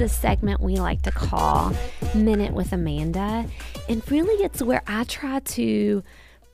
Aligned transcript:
the 0.00 0.08
segment 0.08 0.62
we 0.62 0.76
like 0.76 1.02
to 1.02 1.12
call 1.12 1.74
Minute 2.14 2.54
with 2.54 2.72
Amanda. 2.72 3.44
And 3.86 4.02
really, 4.10 4.42
it's 4.42 4.62
where 4.62 4.82
I 4.86 5.04
try 5.04 5.40
to 5.40 6.02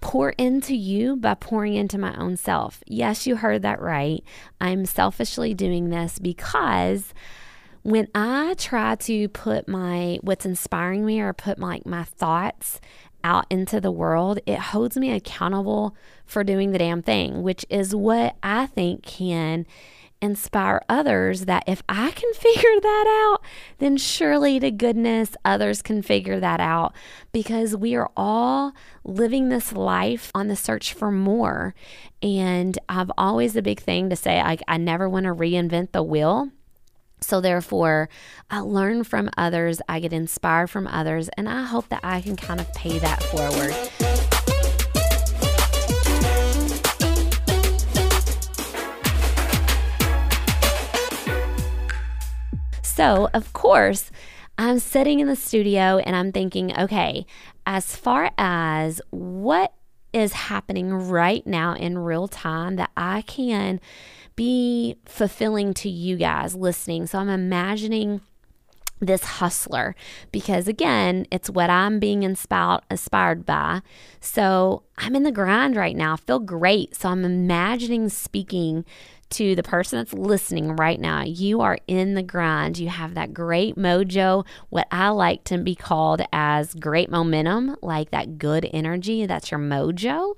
pour 0.01 0.31
into 0.31 0.75
you 0.75 1.15
by 1.15 1.35
pouring 1.35 1.75
into 1.75 1.97
my 1.97 2.13
own 2.17 2.37
self. 2.37 2.83
Yes, 2.89 3.25
you 3.25 3.37
heard 3.37 3.63
that 3.63 3.81
right. 3.81 4.25
I'm 4.61 4.85
selfishly 4.85 5.55
doing 5.55 5.91
this 5.91 6.19
because 6.19 7.15
when 7.83 8.09
I 8.17 8.57
try 8.59 8.97
to 8.97 9.29
put 9.29 9.69
my 9.69 10.19
what's 10.23 10.45
inspiring 10.45 11.07
me 11.07 11.21
or 11.21 11.33
put 11.33 11.57
my, 11.57 11.69
like 11.69 11.87
my 11.87 12.03
thoughts 12.03 12.81
out 13.23 13.47
into 13.49 13.81
the 13.81 13.93
world, 13.93 14.41
it 14.45 14.59
holds 14.59 14.97
me 14.97 15.13
accountable 15.13 15.95
for 16.25 16.43
doing 16.43 16.73
the 16.73 16.79
damn 16.79 17.01
thing, 17.01 17.45
which 17.45 17.65
is 17.71 17.95
what 17.95 18.35
I 18.43 18.67
think 18.67 19.05
can 19.05 19.67
inspire 20.23 20.81
others 20.89 21.45
that 21.45 21.65
if 21.67 21.83
I 21.89 22.11
can 22.11 22.33
figure 22.35 22.81
that 22.81 23.31
out, 23.33 23.43
then 23.79 23.97
surely 23.97 24.59
to 24.61 24.71
goodness 24.71 25.37
others 25.45 25.83
can 25.83 26.03
figure 26.03 26.41
that 26.41 26.61
out 26.61 26.95
because 27.33 27.77
we 27.77 27.95
are 27.95 28.11
all 28.17 28.73
living 29.05 29.49
this 29.49 29.73
life 29.73 30.31
on 30.35 30.49
the 30.49 30.57
search 30.57 30.93
for 30.93 31.11
more. 31.11 31.75
And 32.23 32.79
I've 32.89 33.11
always 33.19 33.57
a 33.57 33.63
big 33.63 33.81
thing 33.81 34.11
to 34.11 34.17
say 34.17 34.41
I, 34.41 34.59
I 34.67 34.77
never 34.79 35.09
want 35.09 35.25
to 35.25 35.35
reinvent 35.35 35.93
the 35.93 36.03
wheel. 36.03 36.51
So, 37.23 37.41
therefore, 37.41 38.11
I 38.51 38.61
learn 38.61 39.03
from 39.03 39.31
others, 39.39 39.81
I 39.89 40.01
get 40.01 40.13
inspired 40.13 40.69
from 40.69 40.87
others, 40.87 41.31
and 41.39 41.49
I 41.49 41.63
hope 41.63 41.89
that 41.89 42.01
I 42.05 42.21
can 42.21 42.37
kind 42.37 42.61
of 42.61 42.73
pay 42.75 42.99
that 42.99 43.23
forward. 43.23 44.06
So, 52.97 53.29
of 53.35 53.53
course, 53.53 54.11
I'm 54.57 54.79
sitting 54.79 55.21
in 55.21 55.27
the 55.27 55.37
studio 55.37 55.99
and 55.99 56.17
I'm 56.17 56.33
thinking, 56.33 56.75
okay, 56.79 57.27
as 57.67 57.95
far 57.95 58.31
as 58.39 59.03
what 59.11 59.75
is 60.15 60.33
happening 60.33 60.95
right 60.95 61.47
now 61.47 61.75
in 61.75 61.99
real 61.99 62.27
time 62.27 62.77
that 62.77 62.91
I 62.97 63.21
can 63.21 63.83
be 64.35 64.97
fulfilling 65.05 65.75
to 65.75 65.91
you 65.91 66.17
guys 66.17 66.55
listening. 66.55 67.07
So 67.07 67.19
I'm 67.19 67.29
imagining 67.29 68.23
this 69.01 69.25
hustler. 69.25 69.95
Because 70.33 70.69
again 70.69 71.27
it's 71.31 71.51
what 71.51 71.71
i'm 71.71 71.99
being 71.99 72.23
inspired 72.23 73.47
by. 73.47 73.83
So 74.21 74.83
i'm 74.99 75.15
in 75.15 75.23
the 75.23 75.33
grind 75.33 75.77
right 75.77 75.97
now. 75.97 76.15
I 76.15 76.17
feel 76.17 76.39
great. 76.39 76.95
So 76.95 77.09
i'm 77.09 77.25
imagining 77.25 78.09
speaking 78.09 78.85
to 79.29 79.57
the 79.57 79.63
person 79.63 79.99
that's 79.99 80.13
listening 80.13 80.77
right 80.77 81.01
now. 81.01 81.25
You 81.25 81.61
are 81.61 81.79
in 81.89 82.15
the 82.15 82.23
grind. 82.23 82.79
You 82.79 82.89
have 82.89 83.15
that 83.15 83.35
great 83.35 83.77
mojo 83.77 84.47
what 84.69 84.87
i 84.91 85.09
like 85.09 85.43
to 85.45 85.59
be 85.59 85.75
called 85.75 86.23
as 86.33 86.75
great 86.75 87.11
momentum 87.11 87.77
like 87.83 88.11
that 88.11 88.39
good 88.39 88.69
energy 88.73 89.27
that's 89.27 89.51
your 89.51 89.61
mojo. 89.61 90.35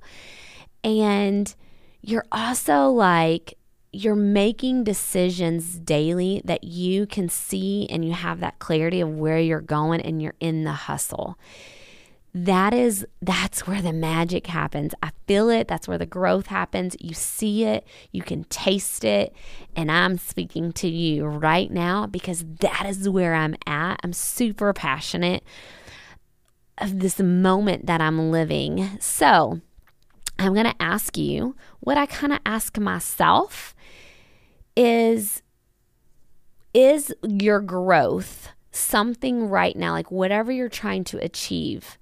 And 0.83 1.53
you're 2.01 2.25
also 2.31 2.89
like 2.89 3.58
you're 3.91 4.15
making 4.15 4.83
decisions 4.83 5.79
daily 5.79 6.41
that 6.45 6.63
you 6.63 7.05
can 7.05 7.27
see 7.27 7.87
and 7.89 8.05
you 8.05 8.13
have 8.13 8.39
that 8.39 8.59
clarity 8.59 9.01
of 9.01 9.09
where 9.09 9.39
you're 9.39 9.61
going 9.61 10.01
and 10.01 10.21
you're 10.21 10.35
in 10.39 10.63
the 10.63 10.71
hustle. 10.71 11.37
That 12.31 12.75
is 12.75 13.07
that's 13.23 13.65
where 13.65 13.81
the 13.81 13.91
magic 13.91 14.45
happens. 14.45 14.93
I 15.01 15.09
feel 15.25 15.49
it. 15.49 15.67
That's 15.67 15.87
where 15.87 15.97
the 15.97 16.05
growth 16.05 16.45
happens. 16.45 16.95
You 16.99 17.15
see 17.15 17.63
it, 17.63 17.87
you 18.11 18.21
can 18.21 18.43
taste 18.45 19.03
it, 19.03 19.33
and 19.75 19.91
I'm 19.91 20.19
speaking 20.19 20.71
to 20.73 20.87
you 20.87 21.25
right 21.25 21.71
now 21.71 22.05
because 22.05 22.45
that 22.59 22.85
is 22.87 23.09
where 23.09 23.33
I'm 23.33 23.55
at. 23.65 23.99
I'm 24.03 24.13
super 24.13 24.73
passionate 24.73 25.43
of 26.77 26.99
this 26.99 27.19
moment 27.19 27.87
that 27.87 27.99
I'm 27.99 28.29
living. 28.29 28.99
So, 28.99 29.59
I'm 30.37 30.53
going 30.53 30.67
to 30.67 30.81
ask 30.81 31.17
you 31.17 31.55
what 31.81 31.97
I 31.97 32.05
kind 32.05 32.31
of 32.31 32.39
ask 32.45 32.77
myself 32.77 33.75
is 34.75 35.41
is 36.73 37.13
your 37.23 37.59
growth 37.59 38.49
something 38.71 39.49
right 39.49 39.75
now 39.75 39.91
like 39.91 40.11
whatever 40.11 40.51
you're 40.51 40.69
trying 40.69 41.03
to 41.03 41.17
achieve 41.23 41.97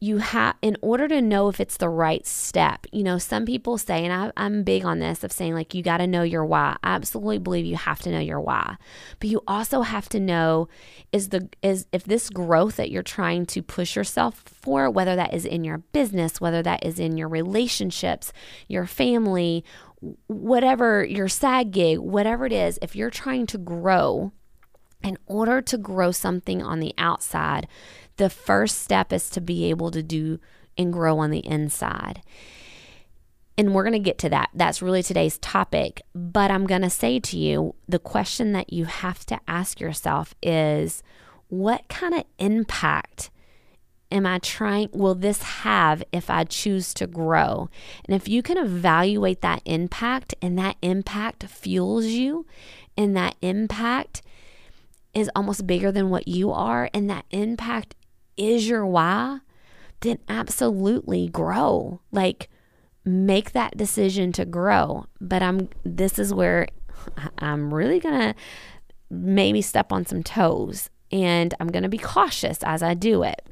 you 0.00 0.18
have 0.18 0.56
in 0.60 0.76
order 0.82 1.08
to 1.08 1.22
know 1.22 1.48
if 1.48 1.60
it's 1.60 1.76
the 1.78 1.88
right 1.88 2.26
step 2.26 2.86
you 2.92 3.02
know 3.02 3.16
some 3.16 3.46
people 3.46 3.78
say 3.78 4.04
and 4.04 4.12
I, 4.12 4.32
i'm 4.36 4.62
big 4.62 4.84
on 4.84 4.98
this 4.98 5.24
of 5.24 5.32
saying 5.32 5.54
like 5.54 5.72
you 5.72 5.82
got 5.82 5.98
to 5.98 6.06
know 6.06 6.22
your 6.22 6.44
why. 6.44 6.76
I 6.82 6.94
absolutely 6.94 7.38
believe 7.38 7.64
you 7.64 7.76
have 7.76 8.00
to 8.00 8.10
know 8.10 8.18
your 8.18 8.40
why. 8.40 8.76
But 9.18 9.28
you 9.28 9.42
also 9.46 9.82
have 9.82 10.08
to 10.10 10.20
know 10.20 10.68
is 11.12 11.30
the 11.30 11.48
is 11.62 11.86
if 11.92 12.04
this 12.04 12.28
growth 12.28 12.76
that 12.76 12.90
you're 12.90 13.02
trying 13.02 13.46
to 13.46 13.62
push 13.62 13.96
yourself 13.96 14.42
for 14.46 14.90
whether 14.90 15.16
that 15.16 15.32
is 15.32 15.44
in 15.44 15.64
your 15.64 15.78
business 15.78 16.40
whether 16.40 16.62
that 16.62 16.84
is 16.84 16.98
in 16.98 17.16
your 17.16 17.28
relationships 17.28 18.32
your 18.68 18.86
family 18.86 19.64
whatever 20.26 21.04
your 21.04 21.28
side 21.28 21.70
gig, 21.70 21.98
whatever 21.98 22.46
it 22.46 22.52
is, 22.52 22.78
if 22.82 22.94
you're 22.94 23.10
trying 23.10 23.46
to 23.46 23.58
grow, 23.58 24.32
in 25.02 25.18
order 25.26 25.60
to 25.60 25.76
grow 25.76 26.10
something 26.10 26.62
on 26.62 26.80
the 26.80 26.94
outside, 26.96 27.68
the 28.16 28.30
first 28.30 28.82
step 28.82 29.12
is 29.12 29.28
to 29.30 29.40
be 29.40 29.64
able 29.70 29.90
to 29.90 30.02
do 30.02 30.38
and 30.76 30.92
grow 30.92 31.18
on 31.18 31.30
the 31.30 31.46
inside. 31.46 32.22
And 33.56 33.72
we're 33.72 33.84
going 33.84 33.92
to 33.92 33.98
get 33.98 34.18
to 34.18 34.28
that. 34.30 34.50
That's 34.52 34.82
really 34.82 35.02
today's 35.02 35.38
topic. 35.38 36.02
But 36.14 36.50
I'm 36.50 36.66
going 36.66 36.82
to 36.82 36.90
say 36.90 37.20
to 37.20 37.38
you 37.38 37.74
the 37.88 38.00
question 38.00 38.52
that 38.52 38.72
you 38.72 38.86
have 38.86 39.24
to 39.26 39.38
ask 39.46 39.80
yourself 39.80 40.34
is 40.42 41.02
what 41.48 41.86
kind 41.88 42.14
of 42.14 42.24
impact 42.38 43.30
am 44.10 44.26
I 44.26 44.38
trying, 44.38 44.88
will 44.92 45.14
this 45.14 45.42
have 45.42 46.02
if 46.12 46.30
I 46.30 46.44
choose 46.44 46.94
to 46.94 47.06
grow? 47.06 47.68
And 48.04 48.14
if 48.14 48.28
you 48.28 48.42
can 48.42 48.56
evaluate 48.56 49.40
that 49.40 49.62
impact 49.64 50.34
and 50.40 50.58
that 50.58 50.76
impact 50.82 51.44
fuels 51.44 52.06
you 52.06 52.46
and 52.96 53.16
that 53.16 53.34
impact 53.40 54.22
is 55.14 55.30
almost 55.34 55.66
bigger 55.66 55.90
than 55.90 56.10
what 56.10 56.28
you 56.28 56.50
are 56.50 56.88
and 56.92 57.08
that 57.10 57.24
impact 57.30 57.94
is 58.36 58.68
your 58.68 58.86
why, 58.86 59.40
then 60.00 60.18
absolutely 60.28 61.28
grow. 61.28 62.00
Like, 62.12 62.48
make 63.04 63.52
that 63.52 63.76
decision 63.76 64.32
to 64.32 64.44
grow. 64.44 65.06
But 65.20 65.42
I'm, 65.42 65.68
this 65.84 66.18
is 66.18 66.32
where 66.32 66.68
I'm 67.38 67.72
really 67.72 68.00
gonna 68.00 68.34
maybe 69.10 69.62
step 69.62 69.92
on 69.92 70.06
some 70.06 70.22
toes 70.22 70.90
and 71.12 71.54
I'm 71.60 71.68
gonna 71.68 71.88
be 71.88 71.98
cautious 71.98 72.62
as 72.62 72.82
I 72.82 72.94
do 72.94 73.22
it 73.22 73.46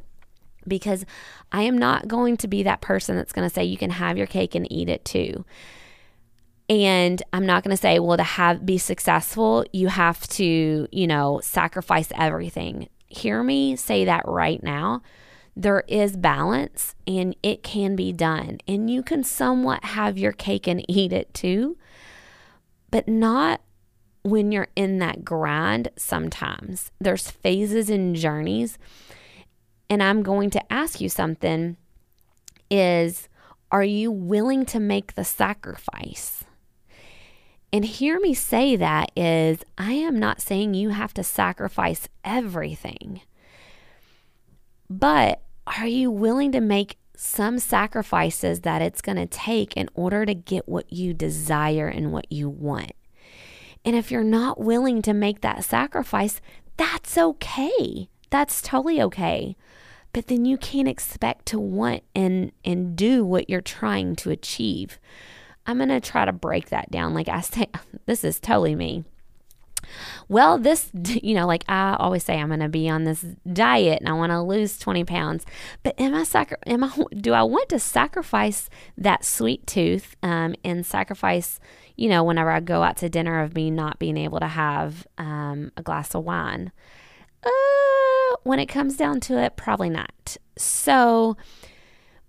because 0.67 1.05
I 1.51 1.63
am 1.63 1.77
not 1.77 2.09
going 2.09 2.37
to 2.39 2.49
be 2.49 2.63
that 2.63 2.81
person 2.81 3.17
that's 3.17 3.33
going 3.33 3.49
to 3.49 3.55
say 3.55 3.65
you 3.65 3.77
can 3.77 3.91
have 3.91 4.17
your 4.17 4.27
cake 4.27 4.55
and 4.55 4.71
eat 4.71 4.89
it 4.89 5.05
too. 5.05 5.45
And 6.69 7.23
I'm 7.33 7.45
not 7.45 7.65
going 7.65 7.77
to 7.77 7.81
say, 7.81 7.99
well, 7.99 8.17
to 8.17 8.23
have 8.23 8.65
be 8.65 8.79
successful, 8.79 9.65
you 9.73 9.89
have 9.89 10.27
to, 10.29 10.89
you 10.91 11.07
know, 11.07 11.41
sacrifice 11.43 12.09
everything. 12.15 12.89
Hear 13.13 13.43
me 13.43 13.77
say 13.77 14.05
that 14.05 14.27
right 14.27 14.63
now. 14.63 15.03
There 15.55 15.85
is 15.87 16.17
balance 16.17 16.95
and 17.07 17.37
it 17.43 17.63
can 17.63 17.95
be 17.95 18.13
done. 18.13 18.59
And 18.67 18.91
you 18.91 19.03
can 19.03 19.23
somewhat 19.23 19.85
have 19.85 20.17
your 20.17 20.33
cake 20.33 20.67
and 20.67 20.85
eat 20.89 21.13
it 21.13 21.33
too, 21.35 21.77
but 22.91 23.07
not 23.07 23.61
when 24.23 24.53
you're 24.53 24.69
in 24.77 24.99
that 24.99 25.25
grind 25.25 25.89
sometimes. 25.97 26.91
There's 27.01 27.31
phases 27.31 27.91
and 27.91 28.17
journeys 28.17 28.79
and 29.93 30.03
I'm 30.03 30.23
going 30.23 30.49
to 30.51 30.73
ask 30.73 31.03
you 31.03 31.11
something 31.11 31.77
is 32.71 33.29
are 33.71 33.85
you 33.85 34.11
willing 34.11 34.65
to 34.67 34.81
make 34.81 35.15
the 35.15 35.25
sacrifice? 35.25 36.45
And 37.73 37.85
hear 37.85 38.21
me 38.21 38.35
say 38.35 38.77
that 38.77 39.11
is 39.17 39.61
I 39.79 39.93
am 39.93 40.19
not 40.19 40.43
saying 40.43 40.75
you 40.75 40.91
have 40.91 41.15
to 41.15 41.25
sacrifice 41.25 42.09
everything. 42.25 43.23
But 44.91 45.41
are 45.67 45.87
you 45.87 46.11
willing 46.11 46.53
to 46.53 46.61
make 46.61 46.99
some 47.17 47.59
sacrifices 47.59 48.61
that 48.61 48.83
it's 48.83 49.01
going 49.01 49.17
to 49.17 49.27
take 49.27 49.77
in 49.77 49.89
order 49.95 50.27
to 50.27 50.35
get 50.35 50.69
what 50.69 50.93
you 50.93 51.15
desire 51.15 51.87
and 51.87 52.13
what 52.13 52.31
you 52.31 52.51
want? 52.51 52.93
And 53.85 53.97
if 53.97 54.11
you're 54.11 54.23
not 54.23 54.61
willing 54.61 55.01
to 55.03 55.15
make 55.15 55.41
that 55.41 55.65
sacrifice, 55.65 56.41
that's 56.77 57.17
okay. 57.17 58.09
That's 58.31 58.61
totally 58.61 59.01
okay 59.01 59.57
but 60.13 60.27
then 60.27 60.45
you 60.45 60.59
can't 60.59 60.89
expect 60.89 61.47
to 61.47 61.59
want 61.59 62.03
and 62.15 62.53
and 62.65 62.95
do 62.97 63.25
what 63.25 63.49
you're 63.49 63.61
trying 63.61 64.15
to 64.17 64.31
achieve. 64.31 64.99
I'm 65.67 65.79
going 65.79 65.89
to 65.89 66.01
try 66.01 66.25
to 66.25 66.33
break 66.33 66.71
that 66.71 66.91
down 66.91 67.15
like 67.15 67.29
I 67.29 67.41
say 67.41 67.67
this 68.07 68.25
is 68.25 68.41
totally 68.41 68.75
me. 68.75 69.05
well, 70.29 70.59
this, 70.59 70.91
you 70.95 71.35
know, 71.35 71.47
like 71.47 71.65
I 71.69 71.97
always 71.99 72.25
say, 72.25 72.39
I'm 72.39 72.49
going 72.49 72.61
to 72.61 72.69
be 72.69 72.89
on 72.89 73.05
this 73.05 73.25
diet 73.53 74.01
and 74.01 74.09
I 74.09 74.13
want 74.13 74.33
to 74.33 74.41
lose 74.41 74.79
20 74.79 75.05
pounds. 75.05 75.45
But 75.83 75.99
am 76.01 76.15
I, 76.15 76.25
sacri- 76.25 76.57
am 76.67 76.85
I, 76.85 76.91
do 77.17 77.33
I 77.33 77.43
want 77.43 77.69
to 77.71 77.79
sacrifice 77.79 78.69
that 78.97 79.25
sweet 79.25 79.67
tooth 79.67 80.17
um, 80.23 80.55
and 80.65 80.85
sacrifice, 80.85 81.61
you 81.97 82.09
know, 82.09 82.25
whenever 82.25 82.51
I 82.51 82.61
go 82.61 82.83
out 82.83 82.97
to 82.99 83.09
dinner 83.09 83.41
of 83.41 83.55
me 83.55 83.71
not 83.71 83.99
being 83.99 84.17
able 84.17 84.41
to 84.41 84.49
have 84.49 85.07
um, 85.19 85.73
a 85.77 85.83
glass 85.83 86.15
of 86.15 86.25
wine? 86.25 86.73
Uh, 87.45 88.37
when 88.45 88.59
it 88.59 88.67
comes 88.67 88.97
down 88.97 89.21
to 89.21 89.39
it, 89.39 89.57
probably 89.57 89.91
not. 89.91 90.37
So, 90.57 91.37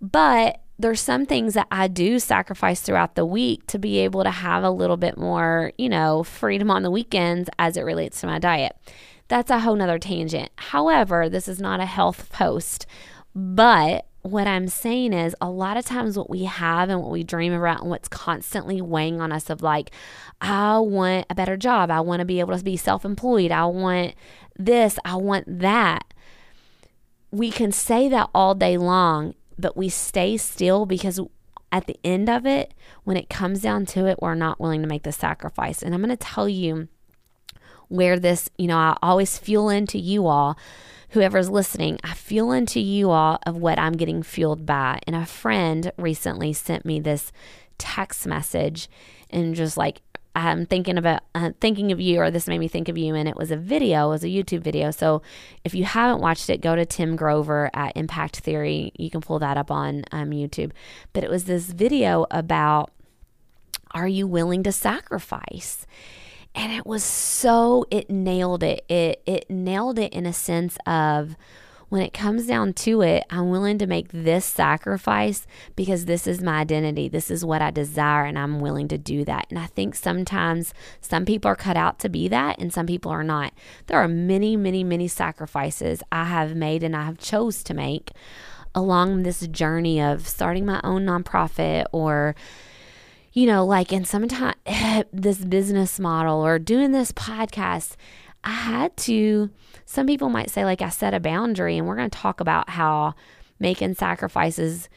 but 0.01 0.62
there's 0.79 1.01
some 1.01 1.25
things 1.25 1.53
that 1.53 1.67
I 1.71 1.87
do 1.87 2.19
sacrifice 2.19 2.81
throughout 2.81 3.15
the 3.15 3.25
week 3.25 3.67
to 3.67 3.79
be 3.79 3.99
able 3.99 4.23
to 4.23 4.31
have 4.31 4.63
a 4.63 4.71
little 4.71 4.97
bit 4.97 5.17
more, 5.17 5.71
you 5.77 5.89
know, 5.89 6.23
freedom 6.23 6.71
on 6.71 6.83
the 6.83 6.91
weekends 6.91 7.49
as 7.59 7.77
it 7.77 7.81
relates 7.81 8.21
to 8.21 8.27
my 8.27 8.39
diet. 8.39 8.75
That's 9.27 9.51
a 9.51 9.59
whole 9.59 9.75
nother 9.75 9.99
tangent. 9.99 10.51
However, 10.55 11.29
this 11.29 11.47
is 11.47 11.59
not 11.59 11.79
a 11.79 11.85
health 11.85 12.29
post, 12.31 12.85
but 13.35 14.07
what 14.23 14.47
I'm 14.47 14.69
saying 14.69 15.11
is 15.11 15.35
a 15.41 15.49
lot 15.49 15.75
of 15.75 15.85
times 15.85 16.17
what 16.17 16.29
we 16.29 16.45
have 16.45 16.89
and 16.89 17.01
what 17.01 17.11
we 17.11 17.23
dream 17.23 17.51
about 17.51 17.81
and 17.81 17.89
what's 17.89 18.07
constantly 18.07 18.81
weighing 18.81 19.19
on 19.19 19.33
us 19.33 19.49
of 19.49 19.61
like, 19.61 19.91
I 20.39 20.79
want 20.79 21.25
a 21.29 21.35
better 21.35 21.57
job. 21.57 21.91
I 21.91 21.99
want 21.99 22.21
to 22.21 22.25
be 22.25 22.39
able 22.39 22.57
to 22.57 22.63
be 22.63 22.77
self 22.77 23.03
employed. 23.03 23.51
I 23.51 23.65
want 23.65 24.15
this. 24.57 24.97
I 25.03 25.17
want 25.17 25.59
that. 25.59 26.13
We 27.31 27.51
can 27.51 27.71
say 27.71 28.07
that 28.09 28.29
all 28.33 28.55
day 28.55 28.77
long 28.77 29.35
but 29.57 29.77
we 29.77 29.89
stay 29.89 30.37
still 30.37 30.85
because 30.85 31.19
at 31.71 31.87
the 31.87 31.99
end 32.03 32.29
of 32.29 32.45
it, 32.45 32.73
when 33.03 33.17
it 33.17 33.29
comes 33.29 33.61
down 33.61 33.85
to 33.87 34.05
it, 34.05 34.21
we're 34.21 34.35
not 34.35 34.59
willing 34.59 34.81
to 34.81 34.87
make 34.87 35.03
the 35.03 35.11
sacrifice. 35.11 35.81
And 35.81 35.93
I'm 35.93 36.01
going 36.01 36.15
to 36.15 36.17
tell 36.17 36.47
you 36.47 36.87
where 37.87 38.19
this, 38.19 38.49
you 38.57 38.67
know, 38.67 38.77
I 38.77 38.97
always 39.01 39.37
feel 39.37 39.69
into 39.69 39.97
you 39.97 40.27
all, 40.27 40.57
whoever's 41.09 41.49
listening, 41.49 41.99
I 42.03 42.13
feel 42.13 42.51
into 42.51 42.79
you 42.79 43.09
all 43.11 43.39
of 43.45 43.57
what 43.57 43.79
I'm 43.79 43.93
getting 43.93 44.23
fueled 44.23 44.65
by. 44.65 44.99
And 45.05 45.15
a 45.15 45.25
friend 45.25 45.91
recently 45.97 46.53
sent 46.53 46.85
me 46.85 46.99
this 46.99 47.31
text 47.77 48.25
message 48.27 48.87
and 49.29 49.55
just 49.55 49.77
like 49.77 50.01
I'm 50.35 50.65
thinking 50.65 50.97
about 50.97 51.21
uh, 51.35 51.51
thinking 51.61 51.91
of 51.91 51.99
you, 51.99 52.19
or 52.19 52.31
this 52.31 52.47
made 52.47 52.57
me 52.57 52.67
think 52.67 52.89
of 52.89 52.97
you, 52.97 53.13
and 53.13 53.27
it 53.29 53.35
was 53.35 53.51
a 53.51 53.57
video, 53.57 54.07
it 54.07 54.09
was 54.09 54.23
a 54.23 54.27
YouTube 54.27 54.61
video. 54.61 54.89
So 54.91 55.21
if 55.63 55.75
you 55.75 55.83
haven't 55.83 56.21
watched 56.21 56.49
it, 56.49 56.61
go 56.61 56.75
to 56.75 56.85
Tim 56.85 57.15
Grover 57.15 57.69
at 57.73 57.95
Impact 57.95 58.37
Theory. 58.37 58.91
You 58.97 59.11
can 59.11 59.21
pull 59.21 59.39
that 59.39 59.57
up 59.57 59.69
on 59.69 60.05
um, 60.11 60.31
YouTube. 60.31 60.71
But 61.13 61.23
it 61.23 61.29
was 61.29 61.43
this 61.43 61.65
video 61.65 62.25
about 62.31 62.91
are 63.91 64.07
you 64.07 64.25
willing 64.25 64.63
to 64.63 64.71
sacrifice? 64.71 65.85
And 66.55 66.71
it 66.71 66.85
was 66.85 67.03
so 67.03 67.85
it 67.91 68.09
nailed 68.09 68.63
it. 68.63 68.85
It 68.89 69.21
it 69.25 69.49
nailed 69.49 69.99
it 69.99 70.13
in 70.13 70.25
a 70.25 70.33
sense 70.33 70.77
of 70.85 71.35
when 71.93 72.01
it 72.01 72.11
comes 72.11 72.47
down 72.47 72.73
to 72.73 73.03
it, 73.03 73.23
I'm 73.29 73.51
willing 73.51 73.77
to 73.77 73.85
make 73.85 74.07
this 74.11 74.45
sacrifice 74.45 75.45
because 75.75 76.05
this 76.05 76.25
is 76.25 76.41
my 76.41 76.57
identity. 76.57 77.07
This 77.07 77.29
is 77.29 77.45
what 77.45 77.61
I 77.61 77.69
desire, 77.69 78.25
and 78.25 78.39
I'm 78.39 78.61
willing 78.61 78.87
to 78.87 78.97
do 78.97 79.23
that. 79.25 79.45
And 79.51 79.59
I 79.59 79.67
think 79.67 79.93
sometimes 79.93 80.73
some 81.01 81.23
people 81.23 81.51
are 81.51 81.55
cut 81.55 81.77
out 81.77 81.99
to 81.99 82.09
be 82.09 82.27
that, 82.29 82.57
and 82.57 82.73
some 82.73 82.87
people 82.87 83.11
are 83.11 83.23
not. 83.23 83.53
There 83.85 83.99
are 83.99 84.07
many, 84.07 84.57
many, 84.57 84.83
many 84.83 85.07
sacrifices 85.07 86.01
I 86.11 86.23
have 86.23 86.55
made 86.55 86.81
and 86.81 86.95
I 86.95 87.03
have 87.03 87.19
chose 87.19 87.61
to 87.65 87.75
make 87.75 88.09
along 88.73 89.21
this 89.21 89.45
journey 89.49 90.01
of 90.01 90.27
starting 90.27 90.65
my 90.65 90.81
own 90.83 91.05
nonprofit 91.05 91.85
or 91.91 92.33
you 93.33 93.45
know 93.45 93.63
like 93.63 93.93
in 93.93 94.03
sometimes 94.03 94.55
this 95.13 95.45
business 95.45 95.99
model 95.99 96.43
or 96.43 96.57
doing 96.57 96.91
this 96.91 97.11
podcast 97.11 97.97
I 98.43 98.51
had 98.51 98.97
to, 98.97 99.49
some 99.93 100.07
people 100.07 100.29
might 100.29 100.49
say, 100.49 100.65
like, 100.65 100.81
I 100.81 100.89
set 100.89 101.13
a 101.13 101.19
boundary, 101.19 101.77
and 101.77 101.85
we're 101.85 101.95
going 101.95 102.09
to 102.09 102.17
talk 102.17 102.39
about 102.39 102.71
how 102.71 103.13
making 103.59 103.93
sacrifices, 103.93 104.89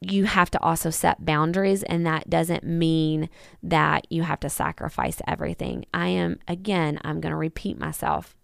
you 0.00 0.24
have 0.24 0.50
to 0.50 0.60
also 0.60 0.90
set 0.90 1.24
boundaries, 1.24 1.84
and 1.84 2.04
that 2.04 2.28
doesn't 2.28 2.64
mean 2.64 3.30
that 3.62 4.10
you 4.10 4.24
have 4.24 4.40
to 4.40 4.50
sacrifice 4.50 5.22
everything. 5.28 5.86
I 5.94 6.08
am, 6.08 6.40
again, 6.48 6.98
I'm 7.04 7.20
going 7.20 7.30
to 7.30 7.36
repeat 7.36 7.78
myself. 7.78 8.34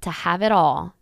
To 0.00 0.10
have 0.10 0.42
it 0.42 0.50
all 0.50 0.96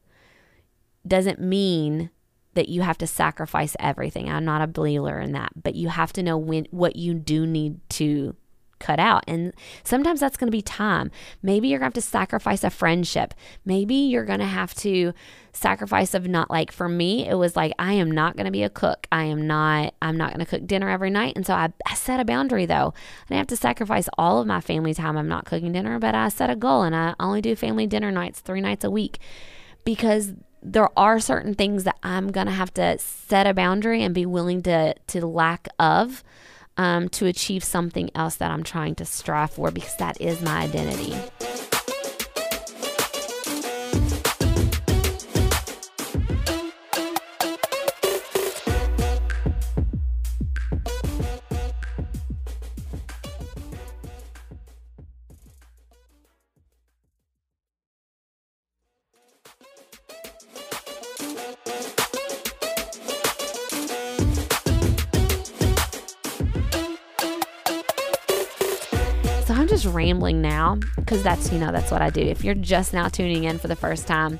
doesn't 1.08 1.40
mean 1.40 2.10
that 2.52 2.68
you 2.68 2.82
have 2.82 2.98
to 2.98 3.06
sacrifice 3.06 3.74
everything. 3.80 4.28
I'm 4.28 4.44
not 4.44 4.60
a 4.60 4.66
believer 4.66 5.18
in 5.18 5.32
that, 5.32 5.52
but 5.62 5.74
you 5.74 5.88
have 5.88 6.12
to 6.12 6.22
know 6.22 6.36
when 6.36 6.66
what 6.70 6.96
you 6.96 7.14
do 7.14 7.46
need 7.46 7.80
to 7.90 8.36
cut 8.82 8.98
out. 8.98 9.24
And 9.26 9.54
sometimes 9.84 10.20
that's 10.20 10.36
going 10.36 10.48
to 10.48 10.56
be 10.56 10.60
time. 10.60 11.10
Maybe 11.42 11.68
you're 11.68 11.78
going 11.78 11.92
to 11.92 11.96
have 11.96 12.04
to 12.04 12.10
sacrifice 12.10 12.64
a 12.64 12.70
friendship. 12.70 13.32
Maybe 13.64 13.94
you're 13.94 14.24
going 14.24 14.40
to 14.40 14.44
have 14.44 14.74
to 14.76 15.14
sacrifice 15.52 16.14
of 16.14 16.26
not 16.26 16.50
like 16.50 16.72
for 16.72 16.88
me, 16.88 17.28
it 17.28 17.34
was 17.34 17.56
like, 17.56 17.72
I 17.78 17.92
am 17.92 18.10
not 18.10 18.36
going 18.36 18.46
to 18.46 18.52
be 18.52 18.62
a 18.62 18.70
cook. 18.70 19.06
I 19.12 19.24
am 19.24 19.46
not, 19.46 19.94
I'm 20.02 20.16
not 20.16 20.34
going 20.34 20.44
to 20.44 20.50
cook 20.50 20.66
dinner 20.66 20.88
every 20.88 21.10
night. 21.10 21.36
And 21.36 21.46
so 21.46 21.54
I, 21.54 21.72
I 21.86 21.94
set 21.94 22.20
a 22.20 22.24
boundary 22.24 22.66
though. 22.66 22.92
And 23.28 23.36
I 23.36 23.38
have 23.38 23.46
to 23.48 23.56
sacrifice 23.56 24.08
all 24.18 24.40
of 24.40 24.46
my 24.46 24.60
family 24.60 24.94
time. 24.94 25.16
I'm 25.16 25.28
not 25.28 25.44
cooking 25.44 25.72
dinner, 25.72 25.98
but 25.98 26.14
I 26.14 26.28
set 26.28 26.50
a 26.50 26.56
goal 26.56 26.82
and 26.82 26.96
I 26.96 27.14
only 27.20 27.40
do 27.40 27.54
family 27.54 27.86
dinner 27.86 28.10
nights 28.10 28.40
three 28.40 28.60
nights 28.60 28.84
a 28.84 28.90
week 28.90 29.18
because 29.84 30.32
there 30.62 30.88
are 30.96 31.18
certain 31.18 31.54
things 31.54 31.84
that 31.84 31.98
I'm 32.02 32.30
going 32.30 32.46
to 32.46 32.52
have 32.52 32.72
to 32.74 32.96
set 32.98 33.46
a 33.46 33.54
boundary 33.54 34.02
and 34.02 34.14
be 34.14 34.26
willing 34.26 34.62
to 34.62 34.94
to 34.94 35.26
lack 35.26 35.68
of 35.78 36.22
um, 36.76 37.08
to 37.10 37.26
achieve 37.26 37.64
something 37.64 38.10
else 38.14 38.36
that 38.36 38.50
I'm 38.50 38.62
trying 38.62 38.94
to 38.96 39.04
strive 39.04 39.50
for 39.50 39.70
because 39.70 39.96
that 39.96 40.20
is 40.20 40.40
my 40.42 40.62
identity. 40.62 41.14
Just 69.82 69.94
rambling 69.94 70.40
now 70.40 70.78
because 70.96 71.22
that's, 71.22 71.52
you 71.52 71.58
know, 71.58 71.72
that's 71.72 71.90
what 71.90 72.02
I 72.02 72.10
do. 72.10 72.20
If 72.20 72.44
you're 72.44 72.54
just 72.54 72.92
now 72.92 73.08
tuning 73.08 73.44
in 73.44 73.58
for 73.58 73.68
the 73.68 73.76
first 73.76 74.06
time, 74.06 74.38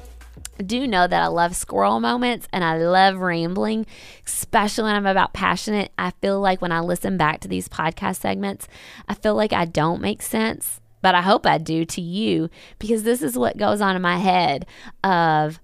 do 0.64 0.86
know 0.86 1.06
that 1.06 1.22
I 1.22 1.26
love 1.26 1.56
squirrel 1.56 2.00
moments 2.00 2.46
and 2.52 2.62
I 2.62 2.78
love 2.78 3.16
rambling, 3.16 3.86
especially 4.26 4.84
when 4.84 4.94
I'm 4.94 5.06
about 5.06 5.32
passionate. 5.32 5.90
I 5.98 6.10
feel 6.22 6.40
like 6.40 6.62
when 6.62 6.72
I 6.72 6.80
listen 6.80 7.16
back 7.16 7.40
to 7.40 7.48
these 7.48 7.68
podcast 7.68 8.16
segments, 8.20 8.68
I 9.08 9.14
feel 9.14 9.34
like 9.34 9.52
I 9.52 9.64
don't 9.64 10.00
make 10.00 10.22
sense, 10.22 10.80
but 11.00 11.14
I 11.14 11.22
hope 11.22 11.46
I 11.46 11.58
do 11.58 11.84
to 11.86 12.00
you 12.00 12.48
because 12.78 13.02
this 13.02 13.22
is 13.22 13.36
what 13.36 13.56
goes 13.56 13.80
on 13.80 13.96
in 13.96 14.02
my 14.02 14.18
head 14.18 14.66
of, 15.02 15.60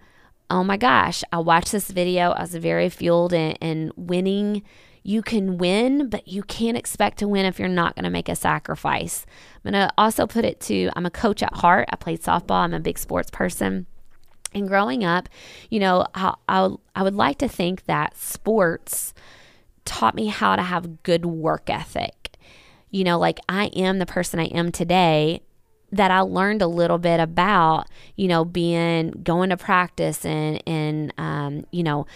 oh 0.50 0.64
my 0.64 0.76
gosh, 0.76 1.23
I 1.33 1.38
watched 1.38 1.73
this 1.73 1.91
video. 1.91 2.31
I 2.31 2.43
was 2.43 2.55
very 2.55 2.88
fueled 2.88 3.33
and, 3.33 3.57
and 3.61 3.93
winning 3.97 4.62
you 5.09 5.23
can 5.23 5.57
win, 5.57 6.11
but 6.11 6.29
you 6.29 6.43
can't 6.43 6.77
expect 6.77 7.19
to 7.19 7.27
win 7.27 7.47
if 7.47 7.59
you're 7.59 7.67
not 7.67 7.95
going 7.95 8.05
to 8.05 8.11
make 8.11 8.29
a 8.29 8.37
sacrifice. 8.37 9.25
I'm 9.55 9.73
going 9.73 9.87
to 9.88 9.91
also 9.97 10.27
put 10.27 10.45
it 10.45 10.61
to 10.61 10.91
I'm 10.95 11.07
a 11.07 11.11
coach 11.11 11.43
at 11.43 11.55
heart. 11.55 11.88
I 11.91 11.97
played 11.97 12.21
softball, 12.21 12.57
I'm 12.57 12.75
a 12.75 12.79
big 12.79 12.99
sports 12.99 13.31
person. 13.31 13.87
And 14.53 14.69
growing 14.69 15.05
up, 15.05 15.31
you 15.71 15.81
know, 15.81 16.07
I, 16.15 16.35
I, 16.47 16.69
I 16.95 17.03
would 17.03 17.15
like 17.15 17.38
to 17.38 17.49
think 17.49 17.87
that 17.87 18.19
sports 18.19 19.15
taught 19.87 20.15
me 20.15 20.27
how 20.27 20.57
to 20.57 20.62
have 20.62 21.03
good 21.05 21.25
work 21.25 21.71
ethic. 21.71 22.37
You 22.91 23.05
know, 23.05 23.19
like 23.19 23.38
I 23.49 23.69
am 23.69 24.00
the 24.00 24.07
person 24.07 24.38
I 24.38 24.49
am 24.49 24.71
today 24.71 25.41
that 25.91 26.11
I 26.11 26.21
learned 26.21 26.61
a 26.61 26.67
little 26.67 26.99
bit 26.99 27.19
about, 27.19 27.87
you 28.17 28.29
know, 28.29 28.45
being 28.45 29.12
going 29.23 29.49
to 29.49 29.57
practice 29.57 30.27
and 30.27 30.62
and 30.67 31.15
um, 31.17 31.65
you 31.71 31.83
know, 31.83 32.07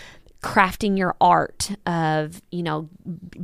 crafting 0.43 0.99
your 0.99 1.15
art 1.21 1.71
of 1.87 2.43
you 2.51 2.63
know 2.63 2.89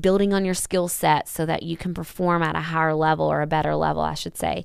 building 0.01 0.35
on 0.35 0.45
your 0.45 0.55
skill 0.55 0.89
set 0.89 1.29
so 1.29 1.47
that 1.47 1.63
you 1.63 1.77
can 1.77 1.95
perform 1.95 2.43
at 2.43 2.57
a 2.57 2.61
higher 2.61 2.95
level 2.95 3.31
or 3.31 3.41
a 3.41 3.47
better 3.47 3.75
level 3.75 4.03
i 4.03 4.15
should 4.15 4.37
say. 4.37 4.65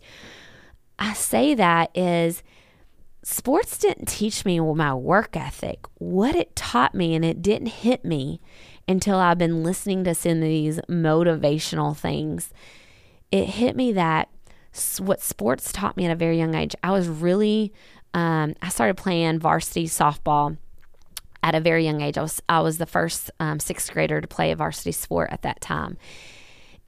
I 0.97 1.13
say 1.13 1.53
that 1.55 1.95
is 1.95 2.43
sports 3.23 3.77
didn't 3.77 4.07
teach 4.07 4.45
me 4.45 4.59
my 4.59 4.93
work 4.93 5.35
ethic. 5.35 5.85
What 5.97 6.35
it 6.35 6.55
taught 6.55 6.93
me 6.93 7.15
and 7.15 7.25
it 7.25 7.41
didn't 7.41 7.67
hit 7.67 8.05
me 8.05 8.39
until 8.87 9.17
i've 9.17 9.37
been 9.37 9.63
listening 9.63 10.03
to 10.03 10.13
some 10.13 10.33
of 10.33 10.41
these 10.41 10.79
motivational 10.89 11.95
things 11.95 12.51
it 13.31 13.45
hit 13.45 13.75
me 13.75 13.91
that 13.93 14.29
what 14.99 15.21
sports 15.21 15.71
taught 15.71 15.95
me 15.95 16.05
at 16.05 16.11
a 16.11 16.15
very 16.15 16.37
young 16.37 16.55
age 16.55 16.75
i 16.83 16.91
was 16.91 17.07
really 17.07 17.71
um, 18.13 18.53
i 18.61 18.69
started 18.69 18.97
playing 18.97 19.39
varsity 19.39 19.85
softball 19.85 20.57
at 21.43 21.53
a 21.53 21.59
very 21.59 21.85
young 21.85 22.01
age. 22.01 22.17
I 22.17 22.21
was 22.21 22.41
I 22.49 22.61
was 22.61 22.77
the 22.79 22.85
first 22.85 23.29
um, 23.39 23.59
sixth 23.59 23.91
grader 23.91 24.21
to 24.21 24.27
play 24.27 24.51
a 24.51 24.55
varsity 24.55 24.93
sport 24.93 25.29
at 25.31 25.43
that 25.43 25.61
time, 25.61 25.97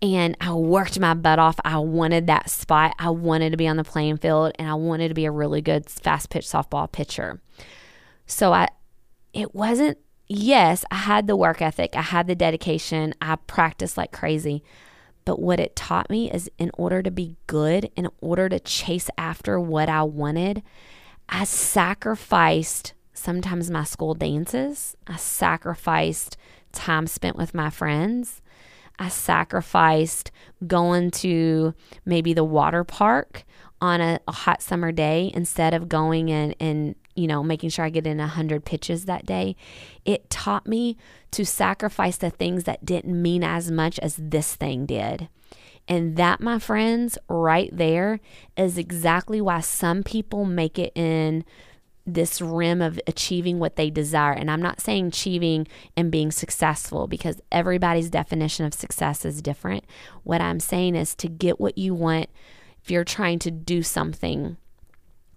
and 0.02 0.36
I 0.40 0.54
worked 0.54 1.00
my 1.00 1.14
butt 1.14 1.40
off. 1.40 1.60
I 1.64 1.78
wanted 1.78 2.28
that 2.28 2.50
spot. 2.50 2.94
I 2.98 3.10
wanted 3.10 3.52
to 3.52 3.58
be 3.58 3.68
on 3.68 3.78
the 3.78 3.84
playing 3.84 4.18
field 4.18 4.54
and 4.58 4.70
I 4.70 4.74
wanted 4.76 5.10
to 5.10 5.14
be 5.14 5.26
a 5.26 5.32
really 5.32 5.62
good 5.62 5.90
fast 5.90 6.30
pitch 6.30 6.46
softball 6.46 6.92
pitcher. 6.92 7.42
So 8.26 8.54
I 8.54 8.70
it 9.34 9.54
wasn't 9.54 9.98
yes, 10.28 10.84
I 10.90 10.96
had 10.96 11.28
the 11.28 11.36
work 11.36 11.62
ethic, 11.62 11.96
I 11.96 12.02
had 12.02 12.28
the 12.28 12.36
dedication, 12.36 13.14
I 13.22 13.36
practiced 13.36 13.98
like 13.98 14.12
crazy. 14.12 14.64
But 15.24 15.42
what 15.42 15.60
it 15.60 15.76
taught 15.76 16.12
me 16.12 16.32
is 16.32 16.52
in 16.60 16.70
order 16.78 17.02
to 17.02 17.10
be 17.10 17.36
good, 17.48 17.90
in 17.96 18.08
order 18.22 18.48
to 18.48 18.60
chase 18.60 19.10
after 19.18 19.60
what 19.60 19.90
I 19.90 20.04
wanted, 20.04 20.62
I 21.28 21.46
sacrificed 21.46 22.94
sometimes 23.16 23.72
my 23.72 23.84
school 23.84 24.14
dances. 24.14 24.96
I 25.08 25.16
sacrificed 25.16 26.38
time 26.72 27.08
spent 27.08 27.38
with 27.38 27.54
my 27.54 27.70
friends. 27.70 28.42
I 29.00 29.10
sacrificed 29.10 30.32
going 30.66 31.12
to 31.12 31.74
maybe 32.06 32.34
the 32.34 32.44
water 32.44 32.84
park 32.84 33.44
on 33.82 34.02
a, 34.02 34.20
a 34.28 34.32
hot 34.32 34.62
summer 34.62 34.92
day 34.92 35.32
instead 35.34 35.74
of 35.74 35.90
going 35.90 36.32
and, 36.32 36.56
and 36.60 36.96
you 37.16 37.28
know 37.28 37.44
making 37.44 37.70
sure 37.70 37.84
I 37.84 37.90
get 37.90 38.08
in 38.08 38.20
a 38.20 38.28
hundred 38.28 38.64
pitches 38.66 39.06
that 39.06 39.26
day. 39.26 39.56
It 40.06 40.30
taught 40.30 40.68
me 40.68 40.98
to 41.32 41.46
sacrifice 41.46 42.18
the 42.18 42.30
things 42.30 42.64
that 42.64 42.86
didn't 42.86 43.22
mean 43.22 43.44
as 43.44 43.72
much 43.72 44.00
as 44.00 44.18
this 44.18 44.56
thing 44.56 44.86
did. 44.86 45.30
And 45.88 46.16
that, 46.18 46.42
my 46.42 46.58
friends, 46.58 47.18
right 47.30 47.70
there 47.72 48.20
is 48.58 48.78
exactly 48.78 49.40
why 49.40 49.60
some 49.60 50.02
people 50.02 50.44
make 50.44 50.80
it 50.80 50.92
in 50.96 51.46
this 52.06 52.42
rim 52.42 52.82
of 52.82 53.00
achieving 53.08 53.60
what 53.60 53.76
they 53.76 53.90
desire. 53.90 54.34
And 54.34 54.52
I'm 54.52 54.62
not 54.62 54.80
saying 54.80 55.08
achieving 55.08 55.68
and 55.98 56.12
being 56.12 56.32
successful 56.32 57.08
because 57.08 57.42
everybody's 57.52 58.10
definition 58.10 58.66
of 58.66 58.74
success 58.74 59.26
is 59.26 59.42
different. 59.42 59.86
What 60.24 60.42
I'm 60.42 60.60
saying 60.60 60.96
is 60.96 61.16
to 61.16 61.28
get 61.28 61.60
what 61.60 61.78
you 61.78 61.94
want, 61.94 62.30
if 62.84 62.92
you're 62.92 63.04
trying 63.04 63.40
to 63.40 63.52
do 63.52 63.82
something, 63.82 64.58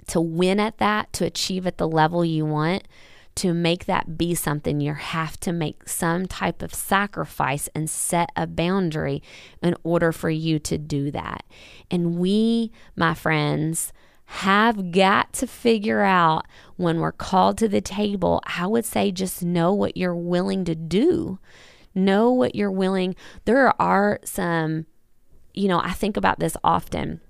to 0.09 0.21
win 0.21 0.61
at 0.61 0.79
that, 0.79 1.13
to 1.15 1.25
achieve 1.25 1.67
at 1.67 1.79
the 1.79 1.89
level 1.89 2.25
you 2.25 2.45
want, 2.45 2.87
to 3.37 3.55
make 3.55 3.85
that 3.85 4.19
be 4.19 4.35
something, 4.35 4.81
you 4.81 4.93
have 4.93 5.39
to 5.39 5.53
make 5.53 5.89
some 5.89 6.27
type 6.27 6.61
of 6.61 6.75
sacrifice 6.75 7.69
and 7.73 7.89
set 7.89 8.31
a 8.35 8.49
boundary 8.49 9.23
in 9.63 9.77
order 9.85 10.11
for 10.11 10.29
you 10.29 10.59
to 10.59 10.77
do 10.77 11.13
that. 11.13 11.45
And 11.89 12.19
we, 12.19 12.73
my 12.97 13.15
friends, 13.15 13.93
have 14.31 14.93
got 14.93 15.33
to 15.33 15.47
figure 15.47 16.03
out 16.03 16.45
when 16.77 17.01
we're 17.01 17.13
called 17.13 17.57
to 17.57 17.67
the 17.67 17.81
table. 17.81 18.43
I 18.45 18.67
would 18.67 18.85
say 18.85 19.11
just 19.11 19.43
know 19.43 19.73
what 19.73 19.97
you're 19.97 20.15
willing 20.15 20.67
to 20.67 20.75
do. 20.75 21.39
Know 21.95 22.31
what 22.31 22.55
you're 22.55 22.71
willing. 22.71 23.17
There 23.47 23.73
are 23.81 24.21
some, 24.25 24.85
you 25.55 25.67
know, 25.67 25.81
I 25.81 25.93
think 25.93 26.19
about 26.19 26.41
this 26.41 26.59
often 26.63 27.23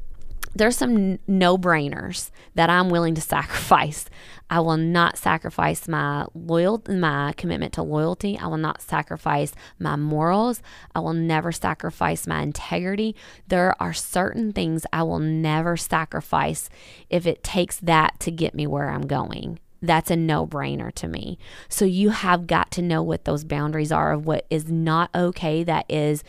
there's 0.58 0.76
some 0.76 1.18
no 1.26 1.56
brainers 1.56 2.30
that 2.54 2.68
I'm 2.68 2.90
willing 2.90 3.14
to 3.14 3.20
sacrifice. 3.36 4.06
I 4.50 4.60
will 4.60 4.76
not 4.76 5.18
sacrifice 5.18 5.86
my 5.88 6.26
loyal 6.34 6.82
my 6.88 7.34
commitment 7.36 7.74
to 7.74 7.82
loyalty. 7.82 8.38
I 8.38 8.46
will 8.46 8.56
not 8.56 8.82
sacrifice 8.82 9.52
my 9.78 9.96
morals. 9.96 10.62
I 10.94 11.00
will 11.00 11.12
never 11.12 11.52
sacrifice 11.52 12.26
my 12.26 12.42
integrity. 12.42 13.14
There 13.48 13.80
are 13.80 13.92
certain 13.92 14.52
things 14.52 14.86
I 14.92 15.02
will 15.02 15.18
never 15.18 15.76
sacrifice 15.76 16.70
if 17.10 17.26
it 17.26 17.42
takes 17.42 17.78
that 17.80 18.18
to 18.20 18.30
get 18.30 18.54
me 18.54 18.66
where 18.66 18.88
I'm 18.88 19.06
going. 19.06 19.58
That's 19.80 20.10
a 20.10 20.16
no 20.16 20.46
brainer 20.46 20.92
to 20.94 21.06
me. 21.06 21.38
So 21.68 21.84
you 21.84 22.10
have 22.10 22.46
got 22.46 22.70
to 22.72 22.82
know 22.82 23.02
what 23.02 23.24
those 23.24 23.44
boundaries 23.44 23.92
are 23.92 24.12
of 24.12 24.26
what 24.26 24.46
is 24.50 24.70
not 24.70 25.10
okay, 25.14 25.62
that 25.62 25.86
is 25.88 26.24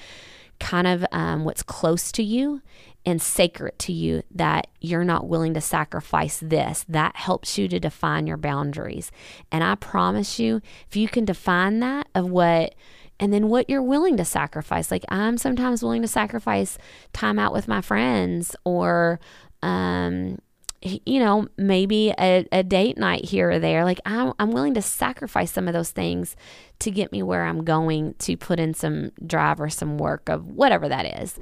kind 0.59 0.87
of 0.87 1.05
um, 1.11 1.45
what's 1.45 1.63
close 1.63 2.11
to 2.11 2.21
you 2.21 2.61
and 3.05 3.21
sacred 3.21 3.79
to 3.79 3.93
you 3.93 4.23
that 4.31 4.67
you're 4.81 5.03
not 5.03 5.27
willing 5.27 5.53
to 5.53 5.61
sacrifice 5.61 6.39
this. 6.39 6.85
That 6.87 7.15
helps 7.15 7.57
you 7.57 7.67
to 7.69 7.79
define 7.79 8.27
your 8.27 8.37
boundaries. 8.37 9.11
And 9.51 9.63
I 9.63 9.75
promise 9.75 10.39
you, 10.39 10.61
if 10.87 10.95
you 10.95 11.07
can 11.07 11.25
define 11.25 11.79
that 11.79 12.07
of 12.13 12.29
what 12.29 12.75
and 13.19 13.33
then 13.33 13.49
what 13.49 13.69
you're 13.69 13.83
willing 13.83 14.15
to 14.17 14.25
sacrifice. 14.25 14.91
Like 14.91 15.03
I'm 15.09 15.37
sometimes 15.37 15.83
willing 15.83 16.01
to 16.03 16.07
sacrifice 16.07 16.77
time 17.13 17.37
out 17.37 17.53
with 17.53 17.67
my 17.67 17.81
friends 17.81 18.55
or 18.63 19.19
um 19.61 20.37
you 20.81 21.19
know, 21.19 21.45
maybe 21.57 22.13
a, 22.17 22.47
a 22.53 22.63
date 22.63 22.97
night 22.97 23.25
here 23.25 23.51
or 23.51 23.59
there. 23.59 23.83
Like 23.83 23.99
I'm, 24.05 24.31
I'm 24.39 24.51
willing 24.51 24.73
to 24.75 24.81
sacrifice 24.81 25.51
some 25.51 25.67
of 25.67 25.73
those 25.73 25.91
things 25.91 26.37
to 26.79 26.89
get 26.89 27.11
me 27.11 27.21
where 27.21 27.43
I'm 27.43 27.65
going 27.65 28.13
to 28.19 28.37
put 28.37 28.61
in 28.61 28.73
some 28.73 29.11
drive 29.27 29.59
or 29.59 29.69
some 29.69 29.97
work 29.97 30.29
of 30.29 30.47
whatever 30.47 30.87
that 30.87 31.21
is. 31.21 31.37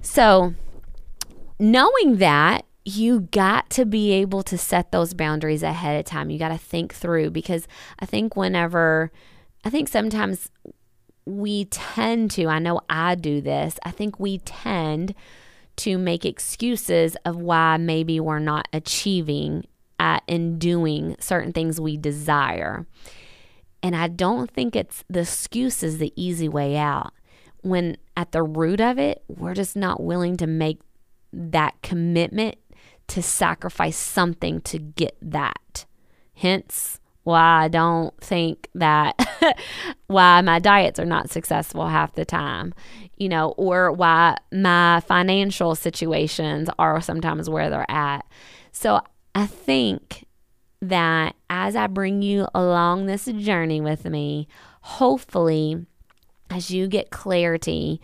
So 0.00 0.54
knowing 1.62 2.16
that, 2.18 2.64
you 2.84 3.20
got 3.20 3.70
to 3.70 3.86
be 3.86 4.10
able 4.10 4.42
to 4.42 4.58
set 4.58 4.90
those 4.90 5.14
boundaries 5.14 5.62
ahead 5.62 6.00
of 6.00 6.04
time. 6.04 6.30
You 6.30 6.38
got 6.38 6.48
to 6.48 6.58
think 6.58 6.92
through 6.92 7.30
because 7.30 7.68
I 8.00 8.06
think 8.06 8.34
whenever, 8.34 9.12
I 9.64 9.70
think 9.70 9.88
sometimes 9.88 10.50
we 11.24 11.66
tend 11.66 12.32
to, 12.32 12.48
I 12.48 12.58
know 12.58 12.80
I 12.90 13.14
do 13.14 13.40
this, 13.40 13.78
I 13.84 13.92
think 13.92 14.18
we 14.18 14.38
tend 14.38 15.14
to 15.76 15.96
make 15.96 16.24
excuses 16.24 17.16
of 17.24 17.36
why 17.36 17.76
maybe 17.76 18.18
we're 18.18 18.40
not 18.40 18.66
achieving 18.72 19.64
uh, 20.00 20.02
at 20.02 20.22
and 20.26 20.58
doing 20.58 21.14
certain 21.20 21.52
things 21.52 21.80
we 21.80 21.96
desire. 21.96 22.84
And 23.84 23.94
I 23.94 24.08
don't 24.08 24.50
think 24.50 24.74
it's 24.74 25.04
the 25.08 25.20
excuse 25.20 25.84
is 25.84 25.98
the 25.98 26.12
easy 26.16 26.48
way 26.48 26.76
out. 26.76 27.12
When 27.60 27.96
at 28.16 28.32
the 28.32 28.42
root 28.42 28.80
of 28.80 28.98
it, 28.98 29.22
we're 29.28 29.54
just 29.54 29.76
not 29.76 30.02
willing 30.02 30.36
to 30.38 30.48
make 30.48 30.80
that 31.32 31.80
commitment 31.82 32.56
to 33.08 33.22
sacrifice 33.22 33.96
something 33.96 34.60
to 34.62 34.78
get 34.78 35.16
that. 35.20 35.84
Hence, 36.34 37.00
why 37.24 37.64
I 37.64 37.68
don't 37.68 38.18
think 38.20 38.68
that 38.74 39.16
why 40.06 40.40
my 40.40 40.58
diets 40.58 40.98
are 40.98 41.04
not 41.06 41.30
successful 41.30 41.86
half 41.86 42.14
the 42.14 42.24
time, 42.24 42.74
you 43.16 43.28
know, 43.28 43.50
or 43.56 43.92
why 43.92 44.36
my 44.50 45.00
financial 45.00 45.74
situations 45.74 46.68
are 46.78 47.00
sometimes 47.00 47.48
where 47.48 47.70
they're 47.70 47.90
at. 47.90 48.26
So 48.72 49.00
I 49.34 49.46
think 49.46 50.26
that 50.80 51.36
as 51.48 51.76
I 51.76 51.86
bring 51.86 52.22
you 52.22 52.48
along 52.54 53.06
this 53.06 53.26
journey 53.26 53.80
with 53.80 54.04
me, 54.04 54.48
hopefully, 54.80 55.86
as 56.50 56.70
you 56.70 56.88
get 56.88 57.10
clarity 57.10 58.00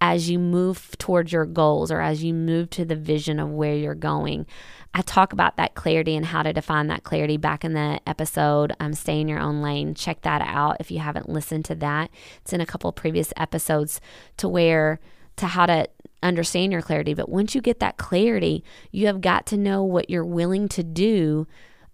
as 0.00 0.28
you 0.28 0.38
move 0.38 0.96
towards 0.98 1.32
your 1.32 1.46
goals 1.46 1.90
or 1.90 2.00
as 2.00 2.22
you 2.22 2.34
move 2.34 2.70
to 2.70 2.84
the 2.84 2.96
vision 2.96 3.38
of 3.38 3.50
where 3.50 3.74
you're 3.74 3.94
going. 3.94 4.46
I 4.94 5.02
talk 5.02 5.32
about 5.32 5.56
that 5.56 5.74
clarity 5.74 6.16
and 6.16 6.24
how 6.24 6.42
to 6.42 6.52
define 6.52 6.86
that 6.86 7.02
clarity 7.02 7.36
back 7.36 7.64
in 7.64 7.74
the 7.74 8.00
episode, 8.06 8.74
um, 8.80 8.94
Stay 8.94 9.20
in 9.20 9.28
Your 9.28 9.40
Own 9.40 9.60
Lane. 9.60 9.94
Check 9.94 10.22
that 10.22 10.42
out 10.42 10.76
if 10.80 10.90
you 10.90 11.00
haven't 11.00 11.28
listened 11.28 11.66
to 11.66 11.74
that. 11.76 12.10
It's 12.40 12.52
in 12.52 12.60
a 12.60 12.66
couple 12.66 12.90
previous 12.92 13.32
episodes 13.36 14.00
to 14.38 14.48
where 14.48 14.98
to 15.36 15.46
how 15.46 15.66
to 15.66 15.86
understand 16.22 16.72
your 16.72 16.82
clarity. 16.82 17.12
But 17.12 17.28
once 17.28 17.54
you 17.54 17.60
get 17.60 17.80
that 17.80 17.98
clarity, 17.98 18.64
you 18.90 19.06
have 19.06 19.20
got 19.20 19.44
to 19.46 19.56
know 19.56 19.82
what 19.82 20.08
you're 20.08 20.24
willing 20.24 20.68
to 20.68 20.82
do 20.82 21.46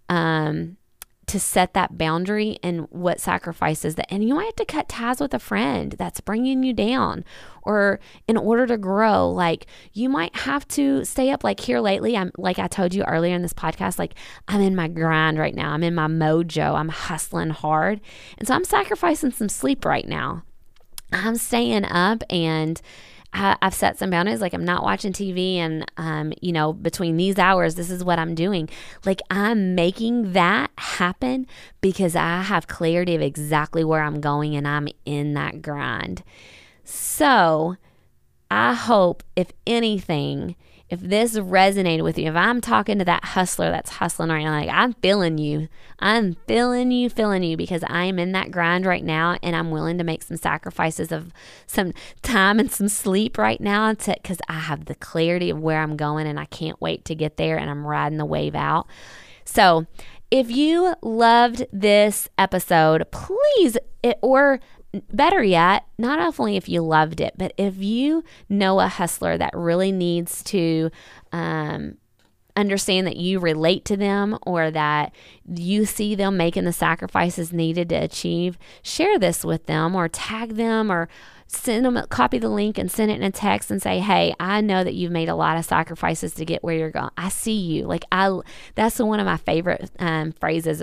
um, 0.08 0.76
to 1.32 1.40
set 1.40 1.72
that 1.72 1.96
boundary 1.96 2.58
and 2.62 2.82
what 2.90 3.18
sacrifices 3.18 3.94
that 3.94 4.12
and 4.12 4.22
you 4.22 4.34
might 4.34 4.44
have 4.44 4.56
to 4.56 4.66
cut 4.66 4.86
ties 4.86 5.18
with 5.18 5.32
a 5.32 5.38
friend 5.38 5.92
that's 5.92 6.20
bringing 6.20 6.62
you 6.62 6.74
down. 6.74 7.24
Or 7.62 8.00
in 8.28 8.36
order 8.36 8.66
to 8.66 8.76
grow 8.76 9.30
like 9.30 9.66
you 9.94 10.10
might 10.10 10.36
have 10.36 10.68
to 10.68 11.06
stay 11.06 11.30
up 11.30 11.42
like 11.42 11.60
here 11.60 11.80
lately 11.80 12.16
i'm 12.16 12.32
like 12.36 12.58
i 12.58 12.66
told 12.66 12.92
you 12.92 13.04
earlier 13.04 13.34
in 13.34 13.42
this 13.42 13.52
podcast 13.52 14.00
like 14.00 14.14
i'm 14.48 14.60
in 14.60 14.76
my 14.76 14.88
grind 14.88 15.38
right 15.38 15.54
now. 15.54 15.70
I'm 15.70 15.82
in 15.82 15.94
my 15.94 16.06
mojo. 16.06 16.74
I'm 16.74 16.90
hustling 16.90 17.50
hard. 17.50 18.02
And 18.36 18.46
so 18.46 18.54
i'm 18.54 18.64
sacrificing 18.64 19.30
some 19.30 19.48
sleep 19.48 19.86
right 19.86 20.06
now. 20.06 20.42
I'm 21.12 21.36
staying 21.36 21.86
up 21.86 22.22
and 22.28 22.80
I, 23.32 23.56
have 23.62 23.74
set 23.74 23.98
some 23.98 24.10
boundaries. 24.10 24.40
Like 24.40 24.54
I'm 24.54 24.64
not 24.64 24.82
watching 24.82 25.12
TV, 25.12 25.56
and 25.56 25.90
um, 25.96 26.32
you 26.40 26.52
know, 26.52 26.72
between 26.72 27.16
these 27.16 27.38
hours, 27.38 27.74
this 27.74 27.90
is 27.90 28.04
what 28.04 28.18
I'm 28.18 28.34
doing. 28.34 28.68
Like 29.04 29.20
I'm 29.30 29.74
making 29.74 30.32
that 30.32 30.70
happen 30.76 31.46
because 31.80 32.14
I 32.14 32.42
have 32.42 32.66
clarity 32.66 33.14
of 33.14 33.22
exactly 33.22 33.84
where 33.84 34.02
I'm 34.02 34.20
going, 34.20 34.54
and 34.54 34.66
I'm 34.68 34.88
in 35.04 35.34
that 35.34 35.62
grind. 35.62 36.22
So 36.84 37.76
I 38.50 38.74
hope, 38.74 39.22
if 39.34 39.50
anything, 39.66 40.56
if 40.92 41.00
this 41.00 41.38
resonated 41.38 42.02
with 42.02 42.18
you, 42.18 42.28
if 42.28 42.36
I'm 42.36 42.60
talking 42.60 42.98
to 42.98 43.04
that 43.06 43.24
hustler 43.24 43.70
that's 43.70 43.92
hustling 43.92 44.28
right 44.28 44.44
now, 44.44 44.50
like 44.50 44.68
I'm 44.68 44.92
feeling 44.92 45.38
you, 45.38 45.68
I'm 45.98 46.36
feeling 46.46 46.90
you, 46.90 47.08
feeling 47.08 47.42
you 47.42 47.56
because 47.56 47.82
I 47.86 48.04
am 48.04 48.18
in 48.18 48.32
that 48.32 48.50
grind 48.50 48.84
right 48.84 49.02
now 49.02 49.38
and 49.42 49.56
I'm 49.56 49.70
willing 49.70 49.96
to 49.96 50.04
make 50.04 50.22
some 50.22 50.36
sacrifices 50.36 51.10
of 51.10 51.32
some 51.66 51.94
time 52.20 52.60
and 52.60 52.70
some 52.70 52.88
sleep 52.88 53.38
right 53.38 53.58
now 53.58 53.94
because 53.94 54.36
I 54.50 54.58
have 54.58 54.84
the 54.84 54.94
clarity 54.94 55.48
of 55.48 55.60
where 55.60 55.80
I'm 55.80 55.96
going 55.96 56.26
and 56.26 56.38
I 56.38 56.44
can't 56.44 56.78
wait 56.78 57.06
to 57.06 57.14
get 57.14 57.38
there 57.38 57.56
and 57.56 57.70
I'm 57.70 57.86
riding 57.86 58.18
the 58.18 58.26
wave 58.26 58.54
out. 58.54 58.86
So, 59.46 59.86
if 60.30 60.50
you 60.50 60.94
loved 61.02 61.66
this 61.72 62.28
episode, 62.36 63.10
please, 63.10 63.78
it, 64.02 64.18
or 64.20 64.60
better 65.12 65.42
yet, 65.42 65.86
not 65.98 66.38
only 66.38 66.56
if 66.56 66.68
you 66.68 66.82
loved 66.82 67.20
it, 67.20 67.34
but 67.36 67.52
if 67.56 67.76
you 67.78 68.24
know 68.48 68.80
a 68.80 68.88
hustler 68.88 69.38
that 69.38 69.54
really 69.54 69.92
needs 69.92 70.42
to 70.44 70.90
um, 71.32 71.96
understand 72.56 73.06
that 73.06 73.16
you 73.16 73.38
relate 73.38 73.84
to 73.86 73.96
them 73.96 74.38
or 74.42 74.70
that 74.70 75.14
you 75.46 75.86
see 75.86 76.14
them 76.14 76.36
making 76.36 76.64
the 76.64 76.72
sacrifices 76.72 77.52
needed 77.52 77.88
to 77.88 77.94
achieve, 77.94 78.58
share 78.82 79.18
this 79.18 79.44
with 79.44 79.66
them 79.66 79.94
or 79.94 80.08
tag 80.08 80.56
them 80.56 80.90
or 80.90 81.08
send 81.46 81.84
them 81.84 82.02
copy 82.08 82.38
the 82.38 82.48
link 82.48 82.78
and 82.78 82.90
send 82.90 83.10
it 83.10 83.16
in 83.16 83.22
a 83.22 83.30
text 83.30 83.70
and 83.70 83.82
say 83.82 83.98
hey 83.98 84.32
i 84.40 84.62
know 84.62 84.82
that 84.82 84.94
you've 84.94 85.12
made 85.12 85.28
a 85.28 85.34
lot 85.34 85.58
of 85.58 85.66
sacrifices 85.66 86.32
to 86.32 86.46
get 86.46 86.64
where 86.64 86.74
you're 86.74 86.90
going 86.90 87.10
i 87.18 87.28
see 87.28 87.52
you. 87.52 87.84
Like 87.84 88.06
i 88.10 88.40
that's 88.74 88.98
one 88.98 89.20
of 89.20 89.26
my 89.26 89.36
favorite 89.36 89.90
um, 89.98 90.32
phrases 90.32 90.82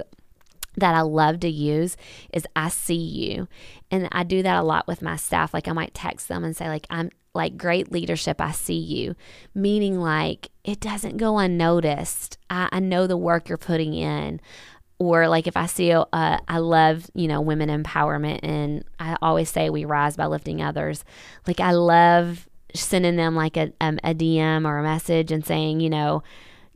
that 0.79 0.95
I 0.95 1.01
love 1.01 1.39
to 1.41 1.49
use 1.49 1.97
is 2.33 2.45
I 2.55 2.69
see 2.69 2.95
you. 2.95 3.47
And 3.91 4.07
I 4.11 4.23
do 4.23 4.43
that 4.43 4.57
a 4.57 4.63
lot 4.63 4.87
with 4.87 5.01
my 5.01 5.15
staff. 5.15 5.53
Like 5.53 5.67
I 5.67 5.73
might 5.73 5.93
text 5.93 6.27
them 6.27 6.43
and 6.43 6.55
say, 6.55 6.67
like, 6.67 6.87
I'm 6.89 7.11
like 7.33 7.57
great 7.57 7.91
leadership, 7.91 8.41
I 8.41 8.51
see 8.51 8.77
you. 8.79 9.15
Meaning 9.53 9.99
like 9.99 10.49
it 10.63 10.79
doesn't 10.79 11.17
go 11.17 11.37
unnoticed. 11.37 12.37
I, 12.49 12.69
I 12.71 12.79
know 12.79 13.07
the 13.07 13.17
work 13.17 13.49
you're 13.49 13.57
putting 13.57 13.93
in. 13.93 14.41
Or 15.01 15.29
like 15.29 15.47
if 15.47 15.55
I 15.55 15.65
see, 15.65 15.93
uh, 15.93 16.03
I 16.11 16.57
love, 16.57 17.09
you 17.13 17.29
know, 17.29 17.39
women 17.39 17.69
empowerment 17.69 18.39
and 18.43 18.83
I 18.99 19.15
always 19.21 19.49
say 19.49 19.69
we 19.69 19.85
rise 19.85 20.17
by 20.17 20.25
lifting 20.25 20.61
others. 20.61 21.05
Like 21.47 21.61
I 21.61 21.71
love 21.71 22.49
sending 22.75 23.15
them 23.15 23.33
like 23.33 23.55
a, 23.55 23.71
um, 23.79 23.99
a 24.03 24.13
DM 24.13 24.67
or 24.67 24.77
a 24.77 24.83
message 24.83 25.31
and 25.31 25.45
saying, 25.45 25.79
you 25.79 25.89
know, 25.89 26.21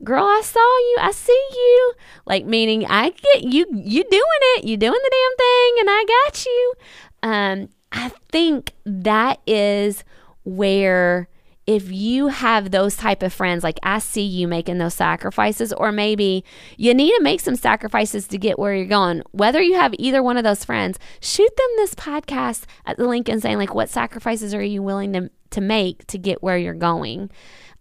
girl, 0.02 0.24
I 0.24 0.40
saw 0.42 0.58
you. 0.60 0.96
I 1.00 1.10
see 1.12 1.46
you. 1.52 1.94
Like 2.26 2.44
meaning 2.44 2.86
I 2.86 3.10
get 3.10 3.42
you 3.44 3.66
you 3.72 4.04
doing 4.04 4.42
it. 4.56 4.64
You 4.64 4.76
doing 4.76 4.92
the 4.92 5.10
damn 5.10 5.36
thing 5.36 5.74
and 5.80 5.90
I 5.90 6.04
got 6.08 6.46
you. 6.46 6.74
Um 7.22 7.68
I 7.92 8.12
think 8.30 8.72
that 8.84 9.40
is 9.46 10.04
where 10.44 11.28
if 11.66 11.90
you 11.90 12.28
have 12.28 12.70
those 12.70 12.96
type 12.96 13.22
of 13.22 13.32
friends 13.32 13.64
like 13.64 13.78
i 13.82 13.98
see 13.98 14.22
you 14.22 14.46
making 14.46 14.78
those 14.78 14.94
sacrifices 14.94 15.72
or 15.72 15.90
maybe 15.90 16.44
you 16.76 16.92
need 16.92 17.14
to 17.16 17.22
make 17.22 17.40
some 17.40 17.56
sacrifices 17.56 18.26
to 18.26 18.38
get 18.38 18.58
where 18.58 18.74
you're 18.74 18.86
going 18.86 19.22
whether 19.32 19.62
you 19.62 19.74
have 19.74 19.94
either 19.98 20.22
one 20.22 20.36
of 20.36 20.44
those 20.44 20.64
friends 20.64 20.98
shoot 21.20 21.50
them 21.56 21.68
this 21.76 21.94
podcast 21.94 22.64
at 22.86 22.96
the 22.96 23.06
link 23.06 23.28
and 23.28 23.42
saying 23.42 23.58
like 23.58 23.74
what 23.74 23.88
sacrifices 23.88 24.54
are 24.54 24.62
you 24.62 24.82
willing 24.82 25.12
to, 25.12 25.30
to 25.50 25.60
make 25.60 26.06
to 26.06 26.18
get 26.18 26.42
where 26.42 26.58
you're 26.58 26.74
going 26.74 27.30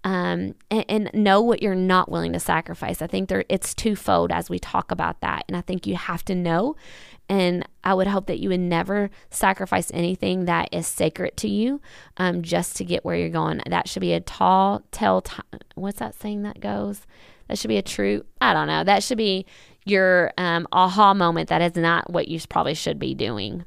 um, 0.06 0.56
and, 0.70 0.86
and, 0.90 1.10
know 1.14 1.42
what 1.42 1.62
you're 1.62 1.76
not 1.76 2.12
willing 2.12 2.34
to 2.34 2.40
sacrifice. 2.40 3.02
I 3.02 3.08
think 3.08 3.30
there 3.30 3.46
it's 3.48 3.74
twofold 3.74 4.34
as 4.34 4.50
we 4.50 4.60
talk 4.60 4.92
about 4.92 5.22
that, 5.22 5.46
and 5.48 5.56
I 5.56 5.62
think 5.62 5.88
you 5.88 5.96
have 5.96 6.26
to 6.26 6.36
know. 6.36 6.76
And 7.34 7.68
I 7.84 7.96
would 7.96 8.06
hope 8.06 8.28
that 8.28 8.38
you 8.38 8.50
would 8.50 8.60
never 8.60 9.10
sacrifice 9.32 9.90
anything 9.92 10.46
that 10.46 10.70
is 10.72 10.86
sacred 10.86 11.36
to 11.38 11.50
you, 11.50 11.82
um, 12.18 12.44
just 12.44 12.76
to 12.76 12.86
get 12.86 13.04
where 13.04 13.16
you're 13.16 13.30
going. 13.30 13.60
That 13.66 13.90
should 13.90 14.02
be 14.02 14.14
a 14.14 14.20
tall 14.20 14.84
tell. 14.92 15.24
T- 15.24 15.42
what's 15.74 15.98
that 15.98 16.14
saying 16.14 16.44
that 16.44 16.60
goes? 16.60 17.08
That 17.48 17.58
should 17.58 17.70
be 17.70 17.78
a 17.78 17.82
true. 17.82 18.24
I 18.40 18.54
don't 18.54 18.68
know. 18.68 18.84
That 18.84 19.02
should 19.02 19.18
be 19.18 19.48
your 19.84 20.32
um, 20.38 20.68
aha 20.72 21.16
moment. 21.16 21.50
That 21.50 21.64
is 21.64 21.76
not 21.76 22.08
what 22.08 22.28
you 22.28 22.40
probably 22.48 22.76
should 22.76 23.00
be 23.00 23.16
doing 23.16 23.66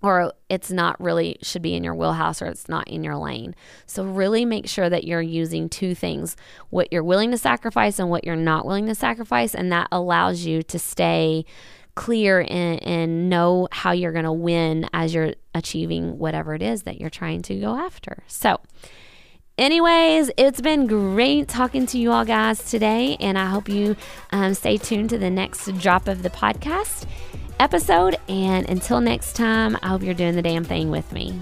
or 0.00 0.32
it's 0.48 0.70
not 0.70 1.00
really 1.00 1.38
should 1.42 1.62
be 1.62 1.74
in 1.74 1.84
your 1.84 1.94
wheelhouse 1.94 2.42
or 2.42 2.46
it's 2.46 2.68
not 2.68 2.88
in 2.88 3.04
your 3.04 3.16
lane. 3.16 3.54
So 3.86 4.04
really 4.04 4.44
make 4.44 4.68
sure 4.68 4.90
that 4.90 5.04
you're 5.04 5.22
using 5.22 5.68
two 5.68 5.94
things, 5.94 6.36
what 6.70 6.92
you're 6.92 7.04
willing 7.04 7.30
to 7.30 7.38
sacrifice 7.38 8.00
and 8.00 8.10
what 8.10 8.24
you're 8.24 8.34
not 8.34 8.66
willing 8.66 8.86
to 8.86 8.94
sacrifice 8.94 9.54
and 9.54 9.70
that 9.70 9.88
allows 9.92 10.44
you 10.44 10.62
to 10.64 10.78
stay 10.78 11.44
clear 11.94 12.40
and, 12.40 12.82
and 12.82 13.28
know 13.30 13.68
how 13.70 13.92
you're 13.92 14.12
going 14.12 14.24
to 14.24 14.32
win 14.32 14.88
as 14.92 15.14
you're 15.14 15.34
achieving 15.54 16.18
whatever 16.18 16.54
it 16.54 16.62
is 16.62 16.84
that 16.84 17.00
you're 17.00 17.10
trying 17.10 17.42
to 17.42 17.58
go 17.58 17.76
after. 17.76 18.22
So, 18.26 18.60
Anyways, 19.58 20.30
it's 20.38 20.62
been 20.62 20.86
great 20.86 21.46
talking 21.46 21.84
to 21.86 21.98
you 21.98 22.10
all 22.10 22.24
guys 22.24 22.70
today, 22.70 23.18
and 23.20 23.38
I 23.38 23.46
hope 23.46 23.68
you 23.68 23.96
um, 24.30 24.54
stay 24.54 24.78
tuned 24.78 25.10
to 25.10 25.18
the 25.18 25.28
next 25.28 25.66
drop 25.78 26.08
of 26.08 26.22
the 26.22 26.30
podcast 26.30 27.06
episode. 27.60 28.16
And 28.28 28.68
until 28.68 29.02
next 29.02 29.36
time, 29.36 29.76
I 29.82 29.88
hope 29.88 30.02
you're 30.02 30.14
doing 30.14 30.36
the 30.36 30.42
damn 30.42 30.64
thing 30.64 30.90
with 30.90 31.12
me. 31.12 31.38